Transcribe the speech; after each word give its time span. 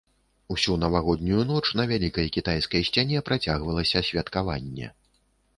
Усю 0.53 0.77
навагоднюю 0.83 1.41
ноч 1.51 1.61
на 1.81 1.85
вялікай 1.93 2.31
кітайскай 2.37 2.87
сцяне 2.89 3.21
працягвалася 3.31 4.05
святкаванне. 4.09 4.91